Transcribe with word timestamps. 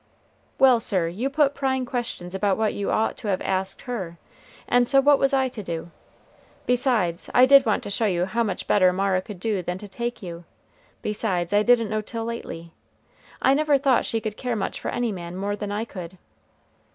"Well, 0.57 0.79
sir, 0.79 1.07
you 1.09 1.29
put 1.29 1.53
prying 1.53 1.85
questions 1.85 2.33
about 2.33 2.57
what 2.57 2.73
you 2.73 2.89
ought 2.89 3.15
to 3.17 3.27
have 3.27 3.39
asked 3.43 3.83
her, 3.83 4.17
and 4.67 4.87
so 4.87 4.99
what 4.99 5.19
was 5.19 5.31
I 5.31 5.47
to 5.49 5.61
do? 5.61 5.91
Besides, 6.65 7.29
I 7.35 7.45
did 7.45 7.67
want 7.67 7.83
to 7.83 7.91
show 7.91 8.07
you 8.07 8.25
how 8.25 8.41
much 8.41 8.65
better 8.65 8.91
Mara 8.91 9.21
could 9.21 9.39
do 9.39 9.61
than 9.61 9.77
to 9.77 9.87
take 9.87 10.23
you; 10.23 10.43
besides, 11.03 11.53
I 11.53 11.61
didn't 11.61 11.91
know 11.91 12.01
till 12.01 12.25
lately. 12.25 12.71
I 13.43 13.53
never 13.53 13.77
thought 13.77 14.03
she 14.03 14.19
could 14.19 14.37
care 14.37 14.55
much 14.55 14.81
for 14.81 14.89
any 14.89 15.11
man 15.11 15.35
more 15.37 15.55
than 15.55 15.71
I 15.71 15.85
could." 15.85 16.17